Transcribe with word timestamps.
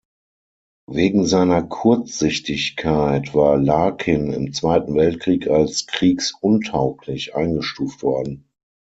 Wegen 0.89 1.27
seiner 1.27 1.61
Kurzsichtigkeit 1.61 3.35
war 3.35 3.59
Larkin 3.59 4.33
im 4.33 4.51
Zweiten 4.51 4.95
Weltkrieg 4.95 5.45
als 5.47 5.85
kriegsuntauglich 5.85 7.35
eingestuft 7.35 8.01
worden. 8.01 8.49